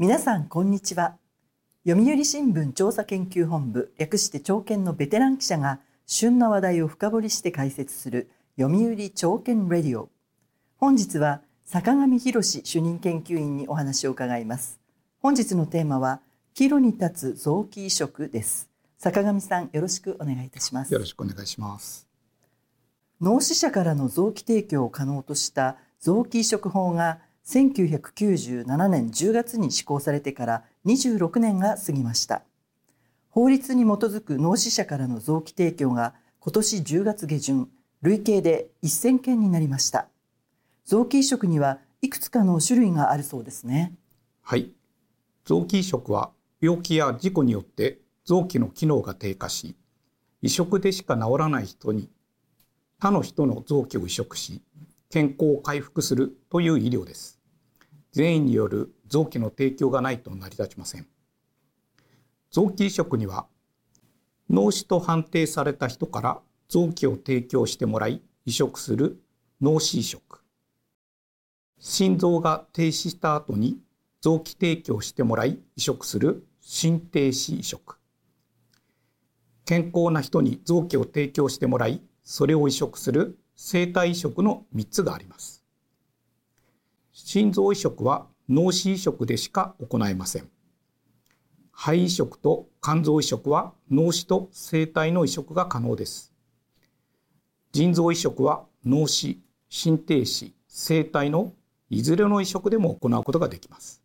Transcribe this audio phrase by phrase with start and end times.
[0.00, 1.16] 皆さんこんにちは。
[1.84, 10.08] 読売新聞調査研究本部略して朝見のベテラン記者が旬な話題を深掘りして解説する読売朝見レディオ。
[10.76, 14.78] 本日は坂上博主任研究員にお話を伺います。
[15.18, 16.20] 本日のテーマは
[16.54, 18.70] 岐路に立つ臓器移植です。
[18.98, 20.94] 坂上さんよろしくお願いいたします。
[20.94, 22.06] よろしくお願いします。
[23.20, 32.42] 脳死者からの臓器提供を可能とした臓器移植法が1997年10月に施行されてから26年が過ぎました。
[33.30, 37.70] 法律に基づく脳死者からの臓器提供が今年10月下旬
[38.02, 40.08] 累計で1000件になりました。
[40.84, 43.94] 臓器移植にはいくつかの種類があるそうですね。
[44.42, 44.70] はい。
[45.46, 49.74] 臓器移植は病気や事故によって臓器の機能が低下し
[50.42, 52.10] 移植でしか治らない人に
[53.00, 54.60] 他の人の臓器を移植し
[55.08, 57.37] 健康を回復するという医療です。
[58.12, 61.06] 善意による臓器の提供がないと成り立ちません。
[62.50, 63.46] 臓器移植には
[64.48, 69.20] 脳死と判定された人から臓器を提供してもらい移植する
[69.60, 70.40] 脳死移植。
[71.78, 73.78] 心臓が停止した後に
[74.20, 77.96] 臓器提供してもらい移植する心停止移植。
[79.64, 85.57] 健康な人に臓器を提供してもらいそれを移植する生体移植の3つがあります。
[87.30, 90.48] 心臓移植は脳死移植でしか行えません。
[91.70, 96.32] 肺移植と肝臓移植は脳死と生体の移植が可能です。
[97.72, 101.52] 腎臓移植は脳死、心停止、生体の
[101.90, 104.02] いずれの移植でも行うことができます。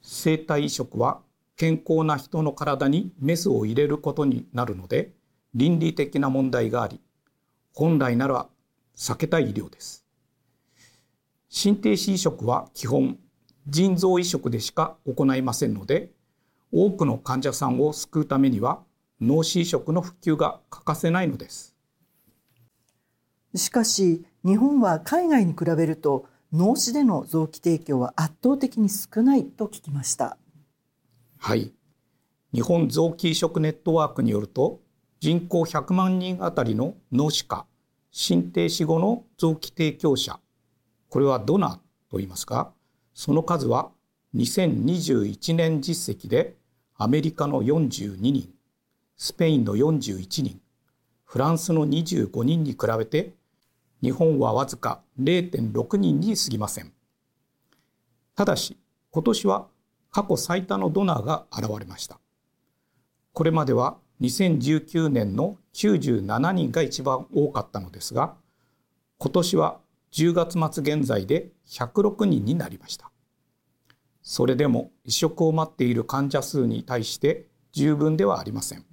[0.00, 1.20] 生体移植は
[1.56, 5.10] 健康な人の体にメスを入れることになるので
[5.52, 7.00] 倫理的な問題があり、
[7.74, 8.46] 本来なら
[8.96, 10.02] 避けたい医療です。
[11.54, 13.18] 心停止移植は基本
[13.68, 16.10] 腎臓移植でしか行いませんので
[16.72, 18.80] 多くの患者さんを救うためには
[19.20, 21.76] 脳死移植の普及が欠かせないのです。
[23.54, 26.24] しかし日本は海外に比べると
[26.54, 30.38] 脳死での臓器提供は圧倒的に少ないと聞きました。
[31.36, 31.70] はい。
[32.54, 34.80] 日本臓器移植ネットワークによると
[35.20, 37.66] 人口100万人あたりの脳死化
[38.10, 40.40] 心停止後の臓器提供者
[41.12, 41.74] これはドナー
[42.10, 42.72] と言いますが、
[43.12, 43.90] その数は
[44.34, 46.56] 2021年実績で
[46.96, 48.48] アメリカの42人、
[49.18, 50.62] スペインの41人、
[51.26, 53.34] フランスの25人に比べて
[54.00, 56.94] 日本はわずか0.6人に過ぎません。
[58.34, 58.78] ただし
[59.10, 59.66] 今年は
[60.10, 62.20] 過去最多のドナーが現れました。
[63.34, 68.34] これまでは2019年の97人が一番多かったのですが
[69.18, 69.81] 今年は
[70.12, 73.10] 10月末現在で106人になりました。
[74.22, 78.84] それでも移植を待っている患者数に対して十分ではありません。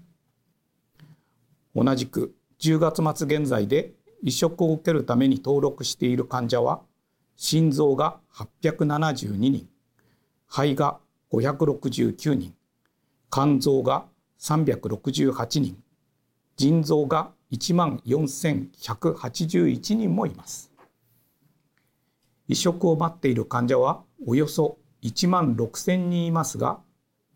[1.76, 3.94] 同じく10月末現在で
[4.24, 6.82] 移植を受けるために登録している患者は
[7.36, 9.70] 心臓が872人、
[10.48, 11.00] 肺が
[11.32, 12.54] 569人、
[13.32, 14.06] 肝臓が
[14.40, 15.78] 368人、
[16.58, 20.69] 腎臓が1万4181人もいます。
[22.50, 26.80] 移植を待っている患者はおよそ1万6000人いますが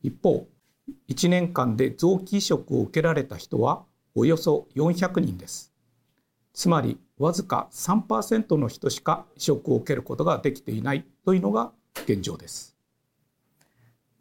[0.02, 0.48] 一方
[1.08, 3.84] 1年間で臓器移植を受けられた人は
[4.16, 5.72] およそ400人です。
[6.54, 11.72] つまりわずか3%の人しか移植を受けることができていないというのが
[12.06, 12.76] 現状です。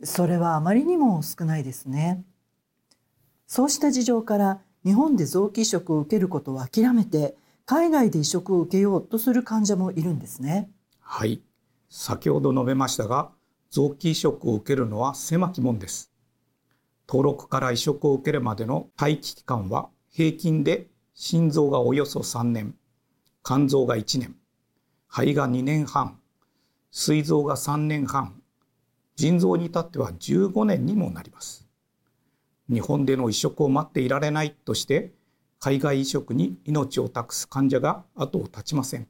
[0.05, 2.23] それはあまりにも少ないですね。
[3.47, 10.71] そうした事情から日本で臓器移植を受けることを諦めて海外で移植を受けようとする患者もいるんですね。
[11.15, 11.43] はい。
[11.91, 13.33] 先ほど述べましたが、
[13.69, 16.11] 臓器移植を受けるのは狭き門です。
[17.07, 22.77] 登録から移植を受けるまでの待機期間は平均で心臓がおよそ3年、
[23.45, 24.37] 肝臓が1年、
[25.07, 26.19] 肺が2年半、
[26.91, 28.41] 膵臓が3年半、
[29.15, 31.69] 腎臓に至っては15年にもなります。
[32.71, 35.13] 日本での移植を待っていられないとして
[35.59, 39.07] 海外移植に命を託す患者が後を絶ちません。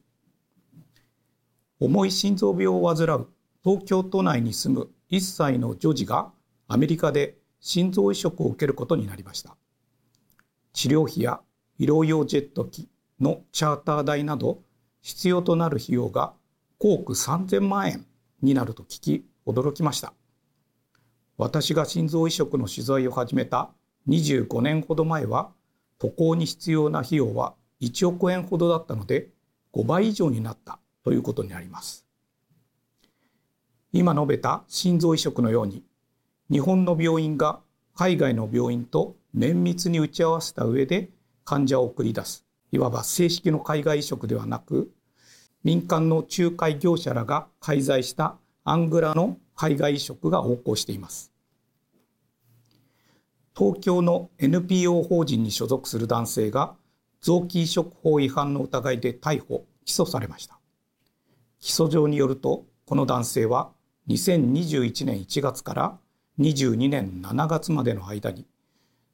[1.79, 3.27] 重い心臓病を患う
[3.63, 6.31] 東京都内に住む1歳の女児が
[6.67, 9.55] アメリカで心臓移植を受けることになりました。
[10.73, 11.41] 治療費や
[11.77, 12.89] 医療用ジェット機
[13.19, 14.61] のチャーター代など
[15.01, 16.33] 必要となる費用が
[16.79, 18.05] 5億3000万円
[18.41, 20.13] になると聞き驚きました。
[21.37, 23.71] 私が心臓移植の取材を始めた
[24.07, 25.51] 25年ほど前は
[25.99, 29.29] 渡航に必要な費用は1億円ほどだったので
[29.73, 30.79] 5倍以上になった。
[31.03, 32.05] ということになります。
[33.95, 35.83] 今述べた心臓移植のように
[36.49, 37.59] 日本の病院が
[37.95, 41.11] 海外の病院と綿密に打ち合わせた上で
[41.45, 44.91] 患者を送り出すいわば正式の海外移植ではなく
[45.63, 51.31] 民間の仲介業者らが介在したアングラの海外移植が横行しています
[53.55, 56.73] 東京の NPO 法人に所属する男性が
[57.21, 60.59] 臓器移植法違反の疑いで逮捕起訴されました
[61.63, 63.71] 起訴状によるとこの男性は
[64.09, 65.97] 2021年1月から
[66.37, 68.45] 22年7月までの間に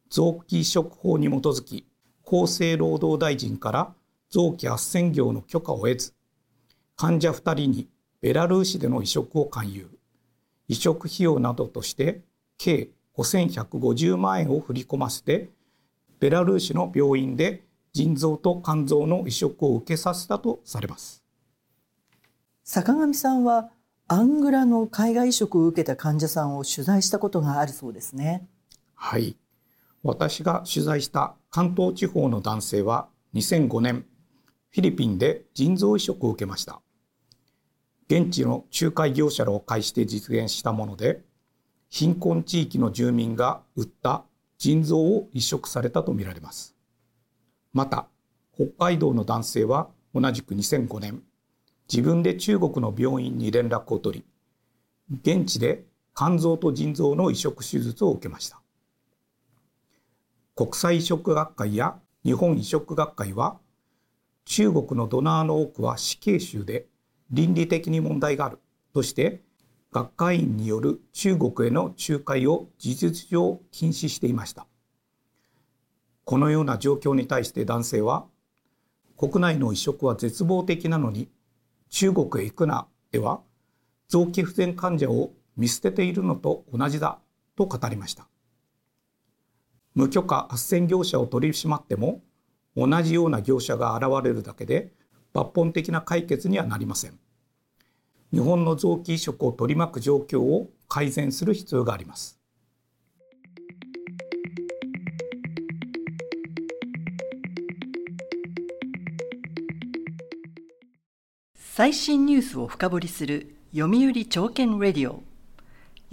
[0.10, 1.86] 臓器移植法に基づき
[2.25, 3.94] 厚生労働大臣から
[4.31, 6.16] 臓器斡旋業の許可を得ず
[6.96, 7.88] 患者2人に
[8.19, 9.88] ベラルーシでの移植を勧誘。
[10.68, 12.22] 移植費用などとして
[12.57, 15.51] 計5150万円を振り込ませて
[16.19, 17.63] ベラルーシの病院で
[17.94, 21.28] 腎臓と肝臓の移植を受けさせたとされます。
[22.71, 23.71] 坂上さんは
[24.07, 28.48] アングラの海外移植を受けた患者さんを取材したことがあるそうですね。
[28.94, 29.36] はい。
[30.04, 34.06] 私が取材した関東地方の男性は2005年
[34.69, 36.80] フィリピンで腎臓移植を受けました。
[38.07, 41.24] 現地の仲介業者らを介して実現したもので
[41.89, 44.25] 貧困地域の住民が売った
[44.60, 46.75] 腎臓を移植されたとみられます。
[47.74, 48.06] また
[48.54, 51.24] 北海道の男性は同じく2005年
[51.91, 54.24] 自分で中国の病院に連絡を取
[55.12, 58.62] り現地で肝臓と腎臓の移植手術を受けました。
[60.56, 63.57] 国際移植学会や日本移植学会は
[64.45, 66.88] 中国のドナーの多くは死刑囚で
[67.31, 68.59] 倫理的に問題がある
[68.94, 69.41] として
[69.91, 74.68] 学会員による中国への仲介を事実上禁止していました。
[76.25, 78.25] このような状況に対して男性は
[79.18, 81.30] 国内の移植は絶望的なのに
[81.89, 83.41] 中国へ行くなでは
[84.07, 87.19] 臓器不全患者を見捨てているのと同じだ
[87.56, 88.27] と語りました。
[89.94, 92.21] 無許可斡旋業者を取り締まっても
[92.75, 94.94] 同じような業者が現れるだけで
[95.33, 97.19] 抜本的な解決にはなりません。
[98.31, 102.38] 日本の臓器移植を取り巻く状況を改善する必要があります。
[111.79, 115.23] 最新ニュースを深掘りする読売朝券レディオ。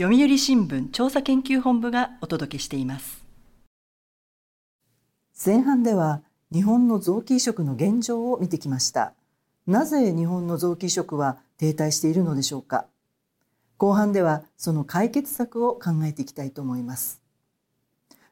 [0.01, 3.27] 読売新聞調査研究本部がお届けしています。
[5.45, 6.23] 前半では
[6.53, 9.13] 日本の臓器移植の現状を見てきました。
[9.67, 12.87] なぜ日本の臓器移植は停滞しているのでしょうか。
[13.77, 17.21] 後半ではその解決策を考えていきたいと思います。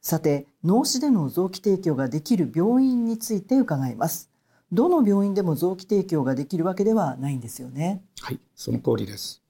[0.01, 4.31] さて脳死での臓器提供ができる病院について伺います。
[4.73, 8.03] どの病院でも臓器提供ができるわけではないんですよね。
[8.21, 9.43] はいその通りです。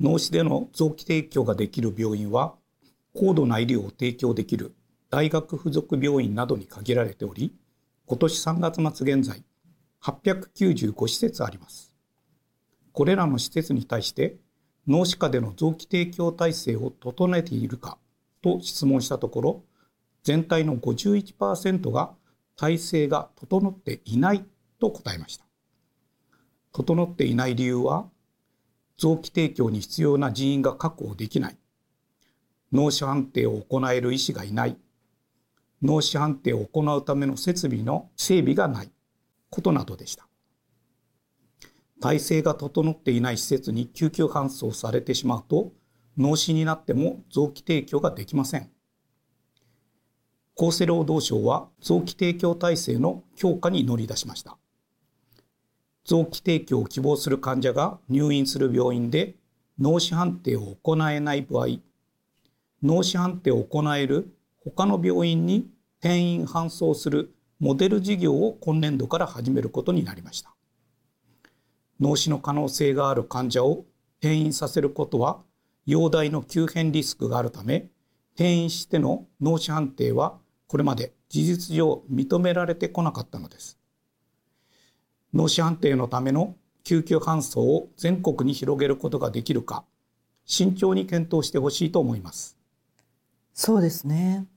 [0.00, 2.54] 脳死での臓器提供ができる病院は
[3.14, 4.74] 高度な医療を提供できる
[5.10, 7.54] 大学附属病院などに限られており
[8.06, 9.44] 今年3月末現在
[10.02, 11.94] 895施設あります。
[12.92, 14.36] これらの施設に対して
[14.86, 17.98] 脳死下での臓器提供体制を整えているか
[18.42, 19.64] と質問したところ
[20.22, 22.12] 全体の51%が
[22.56, 24.44] 体制が整っていない
[24.80, 25.44] と答えました。
[26.72, 28.08] 整っていない理由は
[28.96, 31.56] 臓器提供に必要な人員が確保できない。
[32.72, 34.76] 脳死判定を行える医師がいない。
[35.82, 38.90] 脳死判定を行うための設備の整備がない。
[39.50, 40.26] ことなどでした。
[42.00, 45.72] 体制が整っていない施設に救急搬送されてしまうと
[46.18, 48.70] 脳死になっても臓器提供ができません。
[50.56, 54.56] 厚生労働省は臓器提供体制の強化に乗り出しました。
[56.04, 59.34] 臓器提供を希望する患者が入院する病院で
[59.78, 61.78] 脳死判定を行えない場合
[62.82, 65.66] 脳死判定を行える他の病院に
[66.00, 70.54] 転院搬送するモデル事業を今年度から始めることになりました。
[71.98, 73.86] 脳死の可能性がある患者を
[74.20, 75.40] 転院させることは
[75.86, 77.88] 容体の急変リスクがあるため
[78.34, 80.38] 転院しての脳死判定は
[80.74, 83.78] これまで事実上認められてこなかったのです。
[85.32, 89.84] 脳死判定のための救急搬送を全国に広げることができるか
[90.46, 92.58] 慎重に検討してほしいと思います。
[93.52, 94.48] そうですね。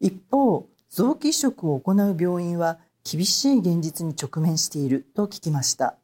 [0.00, 5.98] 一方臓器移植を行う病院は厳しい現実に直面していると聞きました。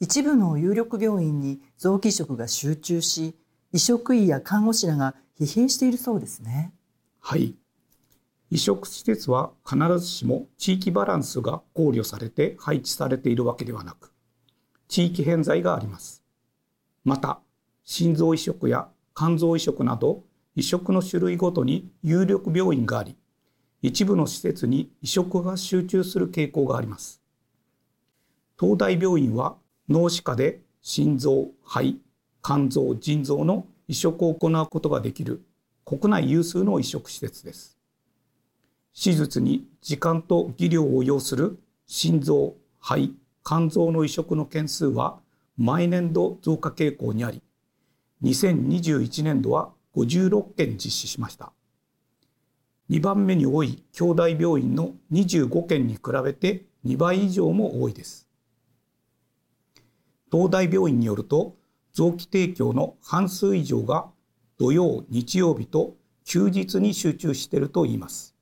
[0.00, 3.34] 一部の有力病院に臓器移植が集中し
[3.72, 6.74] 移植医や看護師らが疲弊しているそうですね。
[7.20, 7.54] はい
[8.50, 14.12] 移植施設は必ずしも地域バランスが考慮されて配置されているわけではなく
[14.88, 16.22] 地域偏在があります。
[17.04, 17.40] また
[17.84, 20.24] 心臓移植や肝臓移植など
[20.56, 23.16] 移植の種類ごとに有力病院があり
[23.82, 27.22] 一部の施設に移植が集中する傾向があります。
[28.58, 29.56] 東大病院は
[29.88, 32.00] 脳歯科で心臓肺
[32.42, 35.42] 肝臓腎臓の移植を行うことができる
[35.84, 37.77] 国内有数の移植施設です。
[39.00, 43.14] 手術に時間と技量を要する心臓肺
[43.44, 45.20] 肝臓の移植の件数は
[45.56, 47.40] 毎年度増加傾向にあり
[48.24, 51.52] 2021年度は56件実施しました。
[52.90, 58.26] 2番目に多い兄弟病院の25件に比べて2倍以上も多いです。
[60.32, 61.54] 東大病院によると
[61.92, 64.08] 臓器提供の半数以上が
[64.58, 68.37] 土曜日曜日と休日に集中しているといいます。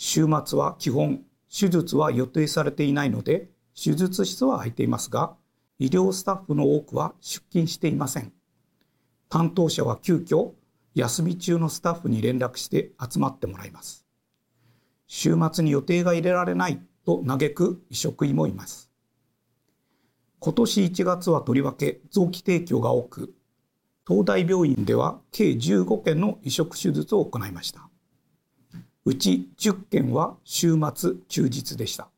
[0.00, 5.34] 週末は基本手術は予定されていないので手術室は空いていますが
[5.80, 8.32] 医療スタッフの多くは出勤していません。
[9.28, 10.52] 担当者は急遽
[10.94, 14.06] 休み中のスタッフに連絡して集まってもらいます。
[15.08, 18.92] 週末に予定が入れられないと嘆く移植医もいます。
[20.38, 23.34] 今年1月はとりわけ臓器提供が多く
[24.06, 27.90] 東大病院では計15件の移植手術を行いました。
[29.04, 32.08] うち10件は週末休日でした。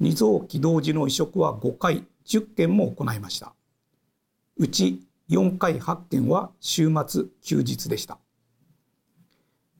[0.00, 3.54] 二臓器同時の移植は5回10件も行いました。
[4.56, 5.00] うち
[5.30, 8.18] 4回8件は週末休日でした。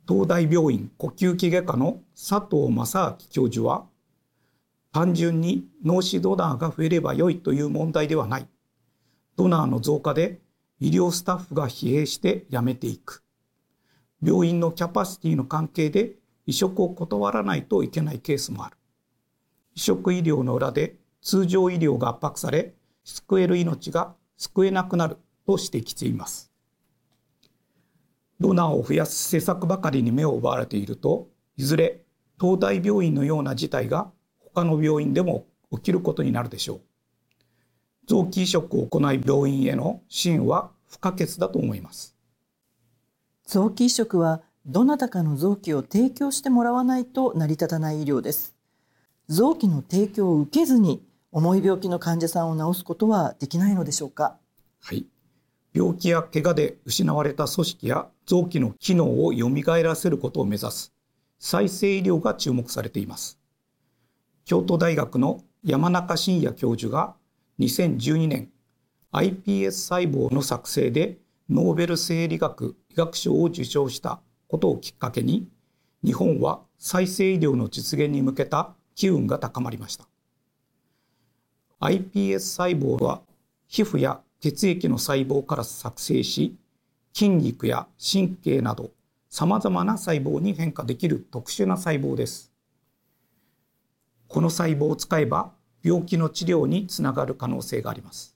[0.08, 3.86] 東大病院呼吸器外科の佐藤正明教授は
[4.92, 8.48] 単純に脳死ドナーが増えれば良いという問題ではない。
[9.36, 10.40] ドナーの増加で
[10.80, 13.21] 医療スタッフが疲弊して辞めていく。
[14.22, 16.12] 病院のキャパシティの関係で
[16.46, 18.76] 移植を断らないといけないケースもある。
[19.74, 22.74] 移植医療の裏で通常医療が圧迫され
[23.04, 26.52] 救える命が救えなくなると指摘しています。
[28.38, 32.02] ドナーを増やす施策ばかりに目を奪われているといずれ
[32.40, 36.80] 東大病院のような事態が他の病院でも起きることになるでしょう。
[38.06, 42.16] 臓器移植を行い病院への支援は不可欠だと思います。
[43.52, 48.54] 臓器移植はどなたかの臓器を提供してもらわないと成り立たない医療です。
[49.28, 54.38] 臓器の提供を受けずに重い病気の患者さんを治すことはできないのでしょうか？
[54.80, 55.04] はい。
[55.74, 59.50] 病気や怪我で失われた組織や臓器の機能を蘇
[59.82, 60.94] らせることを目指す
[61.38, 63.38] 再生医療が注目されています。
[64.46, 67.16] 京都大学の山中伸也教授が
[67.58, 68.48] 2012年
[69.12, 71.18] iPS 細胞の作成で
[71.54, 75.50] ノーベル生理学医学賞を受賞したことをきっかけに
[76.02, 80.08] 日本は再生医療の実現に向けた機運が高まりました。
[81.80, 83.20] iPS 細胞は
[83.66, 86.56] 皮膚や血液の細胞から作成し
[87.12, 88.90] 筋肉や神経など
[89.28, 92.50] さまざまな細胞に変化できる特殊な細胞です。
[94.26, 98.31] この細胞を使えば病気の治療につながる可能性があります。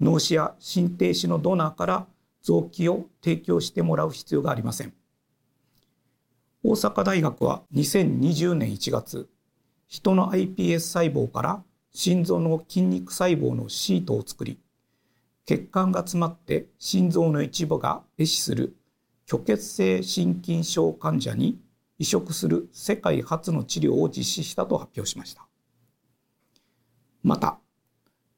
[0.00, 2.06] 脳死や心停止のドナーから
[2.42, 4.94] 臓器を提供してもらう必要がありません。
[6.62, 9.28] 大阪大学は2020年1月
[9.86, 14.58] 人の iPS 細胞から心臓の筋肉細胞のシートを作り
[15.46, 18.76] 血管が詰まって心臓の一部が壊死する
[19.26, 21.58] 虚血性心筋症患者に
[21.98, 25.46] 移植する世界初の治療を実施したと発表しました。
[27.22, 27.58] また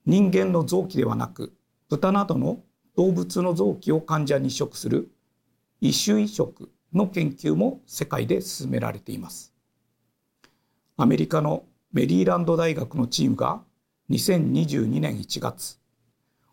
[0.04, 1.52] 人間の臓器ではなく
[1.88, 2.64] 豚などの
[2.96, 5.12] 動物の臓器を患者に移植する
[5.80, 9.54] 異種移植の研究も世界で進められています。
[10.96, 13.62] アメリカのメリーランド大学のチームが
[14.10, 15.78] 2022年1月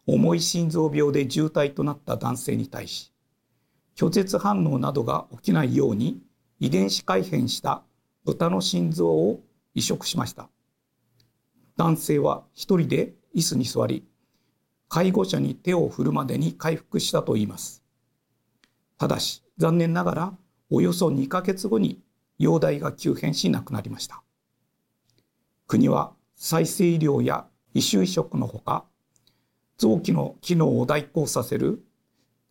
[0.05, 3.11] 重い心臓病で重体となった男性に対し
[3.95, 6.21] 拒絶反応などが起きないように
[6.59, 7.83] 遺伝子改変した
[8.25, 9.41] 豚の心臓を
[9.73, 10.49] 移植しました。
[11.77, 14.05] 男性は一人で椅子に座り
[14.87, 17.83] 介護者に手を振るまでに回復したといいます
[18.97, 20.33] ただし残念ながら
[20.69, 22.01] およそ2ヶ月後に
[22.37, 24.21] 容体が急変し亡くなりました
[25.67, 28.85] 国は再生医療や異種移植のほか
[29.77, 31.83] 臓器の機能を代行させる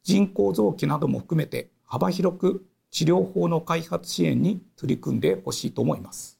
[0.02, 6.38] 人工臓器なども含めて幅広く治療法の開発支援に取り組んでほしいと思います。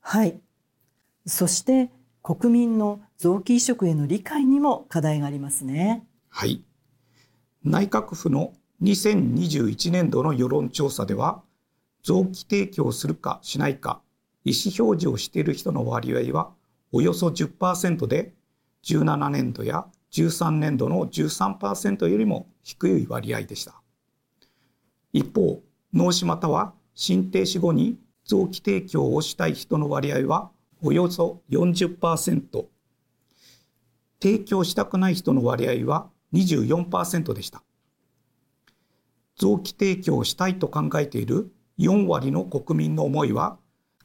[0.00, 0.40] はい。
[1.26, 1.90] そして
[2.22, 6.06] 国民の臓器移植への理解にも課題がありますね。
[6.28, 6.62] はい。
[7.64, 8.52] 内閣府の
[8.82, 11.42] 2021年度の世論調査では
[12.02, 14.00] 臓器提供するかしないか
[14.44, 16.52] 意思表示をしている人の割合は
[16.90, 18.34] およそ10%で
[18.84, 23.80] 17年度や13年度の13%よりも低い割合でした。
[25.12, 25.60] 一方、
[25.92, 30.50] 脳死または心停止後に臓器提供をしたい人の割合は
[30.82, 32.66] およそ40%、
[34.20, 37.62] 提供したくない人の割合は24%でした。
[39.36, 43.58] 臓器提供をしたいと考えている4割の国民の思いは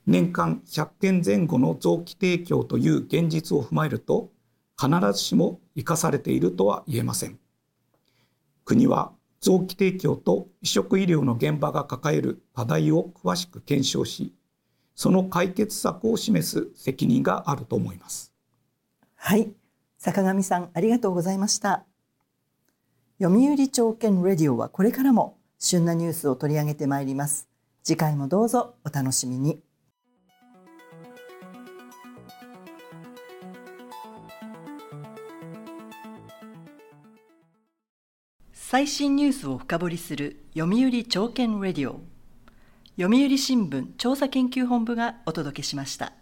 [0.05, 4.31] 年間100件前後の臓器提供という現実を踏まえると
[4.79, 7.39] 必ずしも生かされているとは言えません。
[8.65, 14.33] 国は臓器提供と移植医療の現場が抱える課題を詳しく検証し、
[14.97, 18.33] その解決策を示す責任があると思います。
[19.15, 19.53] はい、
[19.99, 21.85] 坂上さんありがとうございました。
[23.21, 27.47] 読売朝券レディオはこれからも旬なニュースを取り上げてまいります。
[27.83, 29.61] 次回もどうぞお楽しみに。
[38.51, 42.01] 最新ニュースを深掘りする読売朝券レディオ
[42.99, 46.13] 読売新聞調査研究本部がお届けしました。